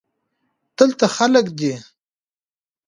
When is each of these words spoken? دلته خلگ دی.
دلته 0.77 1.05
خلگ 1.15 1.47
دی. 1.59 1.73